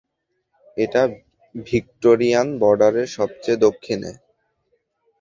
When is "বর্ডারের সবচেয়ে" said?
2.59-3.57